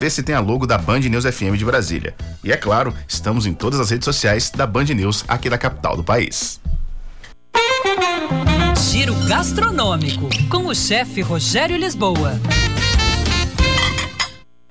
Vê 0.00 0.08
se 0.08 0.22
tem 0.22 0.32
a 0.32 0.38
logo 0.38 0.64
da 0.64 0.78
Band 0.78 1.00
News 1.00 1.24
FM 1.24 1.56
de 1.56 1.64
Brasília. 1.64 2.14
E 2.44 2.52
é 2.52 2.56
claro, 2.56 2.94
estamos 3.08 3.46
em 3.46 3.52
todas 3.52 3.80
as 3.80 3.90
redes 3.90 4.04
sociais 4.04 4.48
da 4.48 4.64
Band 4.64 4.84
News 4.84 5.24
aqui 5.26 5.50
da 5.50 5.58
capital 5.58 5.96
do 5.96 6.04
país. 6.04 6.60
Giro 8.92 9.12
gastronômico 9.26 10.28
com 10.48 10.68
o 10.68 10.74
chefe 10.74 11.20
Rogério 11.20 11.76
Lisboa. 11.76 12.40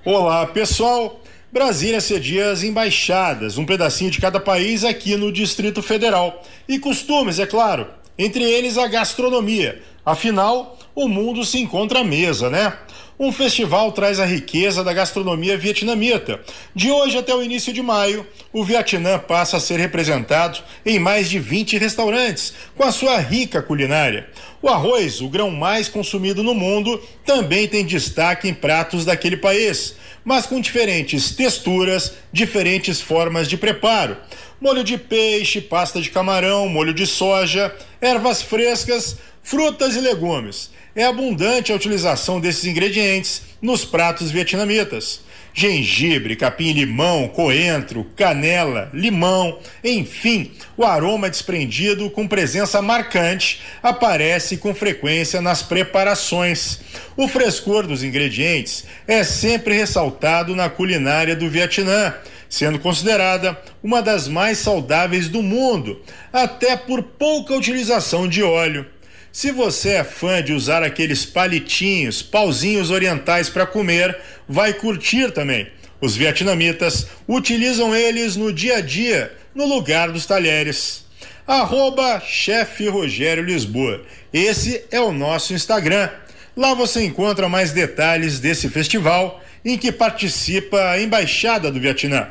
Olá, 0.02 0.46
pessoal. 0.46 1.20
Brasília 1.52 2.00
cedia 2.00 2.50
as 2.50 2.62
embaixadas, 2.62 3.58
um 3.58 3.66
pedacinho 3.66 4.10
de 4.10 4.22
cada 4.22 4.40
país 4.40 4.82
aqui 4.82 5.14
no 5.14 5.30
Distrito 5.30 5.82
Federal. 5.82 6.42
E 6.66 6.78
costumes, 6.78 7.38
é 7.38 7.44
claro, 7.44 7.86
entre 8.18 8.44
eles 8.44 8.78
a 8.78 8.86
gastronomia. 8.88 9.82
Afinal, 10.06 10.77
o 11.00 11.08
mundo 11.08 11.44
se 11.44 11.60
encontra 11.60 12.00
à 12.00 12.04
mesa, 12.04 12.50
né? 12.50 12.76
Um 13.20 13.30
festival 13.30 13.92
traz 13.92 14.18
a 14.18 14.24
riqueza 14.24 14.82
da 14.82 14.92
gastronomia 14.92 15.56
vietnamita. 15.56 16.40
De 16.74 16.90
hoje 16.90 17.16
até 17.16 17.32
o 17.32 17.40
início 17.40 17.72
de 17.72 17.80
maio, 17.80 18.26
o 18.52 18.64
Vietnã 18.64 19.16
passa 19.16 19.58
a 19.58 19.60
ser 19.60 19.78
representado 19.78 20.58
em 20.84 20.98
mais 20.98 21.30
de 21.30 21.38
20 21.38 21.78
restaurantes, 21.78 22.52
com 22.76 22.82
a 22.82 22.90
sua 22.90 23.16
rica 23.18 23.62
culinária. 23.62 24.28
O 24.60 24.68
arroz, 24.68 25.20
o 25.20 25.28
grão 25.28 25.52
mais 25.52 25.88
consumido 25.88 26.42
no 26.42 26.52
mundo, 26.52 27.00
também 27.24 27.68
tem 27.68 27.86
destaque 27.86 28.48
em 28.48 28.54
pratos 28.54 29.04
daquele 29.04 29.36
país, 29.36 29.94
mas 30.24 30.46
com 30.46 30.60
diferentes 30.60 31.30
texturas, 31.30 32.14
diferentes 32.32 33.00
formas 33.00 33.46
de 33.46 33.56
preparo. 33.56 34.16
Molho 34.60 34.82
de 34.82 34.98
peixe, 34.98 35.60
pasta 35.60 36.00
de 36.00 36.10
camarão, 36.10 36.68
molho 36.68 36.92
de 36.92 37.06
soja, 37.06 37.72
ervas 38.00 38.42
frescas, 38.42 39.16
frutas 39.42 39.96
e 39.96 40.00
legumes 40.00 40.70
é 40.94 41.04
abundante 41.04 41.70
a 41.70 41.76
utilização 41.76 42.40
desses 42.40 42.64
ingredientes 42.64 43.42
nos 43.62 43.84
pratos 43.84 44.30
vietnamitas. 44.30 45.20
Gengibre, 45.54 46.36
capim-limão, 46.36 47.28
coentro, 47.28 48.04
canela, 48.16 48.90
limão, 48.92 49.58
enfim, 49.82 50.52
o 50.76 50.84
aroma 50.84 51.30
desprendido 51.30 52.10
com 52.10 52.28
presença 52.28 52.80
marcante 52.80 53.60
aparece 53.82 54.56
com 54.56 54.74
frequência 54.74 55.40
nas 55.40 55.62
preparações. 55.62 56.80
O 57.16 57.26
frescor 57.26 57.86
dos 57.86 58.04
ingredientes 58.04 58.84
é 59.06 59.24
sempre 59.24 59.74
ressaltado 59.74 60.54
na 60.54 60.68
culinária 60.68 61.34
do 61.34 61.48
Vietnã, 61.48 62.14
sendo 62.48 62.78
considerada 62.78 63.58
uma 63.82 64.00
das 64.00 64.28
mais 64.28 64.58
saudáveis 64.58 65.28
do 65.28 65.42
mundo, 65.42 66.00
até 66.32 66.76
por 66.76 67.02
pouca 67.02 67.54
utilização 67.54 68.28
de 68.28 68.42
óleo. 68.42 68.86
Se 69.32 69.52
você 69.52 69.90
é 69.90 70.04
fã 70.04 70.42
de 70.42 70.52
usar 70.52 70.82
aqueles 70.82 71.24
palitinhos, 71.24 72.22
pauzinhos 72.22 72.90
orientais 72.90 73.48
para 73.48 73.66
comer, 73.66 74.16
vai 74.48 74.72
curtir 74.72 75.30
também. 75.32 75.70
Os 76.00 76.16
vietnamitas 76.16 77.06
utilizam 77.26 77.94
eles 77.94 78.36
no 78.36 78.52
dia 78.52 78.76
a 78.76 78.80
dia, 78.80 79.32
no 79.54 79.66
lugar 79.66 80.10
dos 80.10 80.26
talheres. 80.26 81.04
Arroba 81.46 82.20
Chefe 82.20 82.88
Rogério 82.88 83.42
Lisboa. 83.42 84.02
Esse 84.32 84.84
é 84.90 85.00
o 85.00 85.12
nosso 85.12 85.54
Instagram. 85.54 86.10
Lá 86.56 86.74
você 86.74 87.04
encontra 87.04 87.48
mais 87.48 87.72
detalhes 87.72 88.38
desse 88.38 88.68
festival 88.68 89.42
em 89.64 89.76
que 89.78 89.90
participa 89.90 90.90
a 90.90 91.00
Embaixada 91.00 91.70
do 91.70 91.80
Vietnã. 91.80 92.28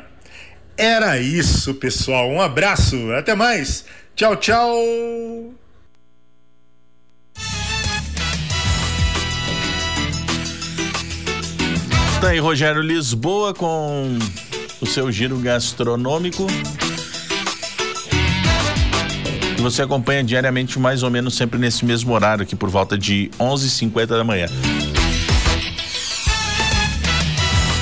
Era 0.76 1.18
isso, 1.18 1.74
pessoal. 1.74 2.30
Um 2.30 2.40
abraço. 2.40 3.12
Até 3.12 3.34
mais. 3.34 3.84
Tchau, 4.14 4.36
tchau. 4.36 5.57
Tá 12.20 12.30
aí 12.30 12.40
Rogério 12.40 12.82
Lisboa 12.82 13.54
com 13.54 14.18
o 14.80 14.86
seu 14.86 15.10
giro 15.12 15.38
gastronômico. 15.38 16.48
E 19.56 19.60
você 19.60 19.82
acompanha 19.82 20.24
diariamente 20.24 20.80
mais 20.80 21.04
ou 21.04 21.10
menos 21.10 21.34
sempre 21.34 21.60
nesse 21.60 21.84
mesmo 21.84 22.12
horário 22.12 22.42
aqui 22.42 22.56
por 22.56 22.68
volta 22.68 22.98
de 22.98 23.30
11:50 23.38 24.06
da 24.06 24.24
manhã. 24.24 24.46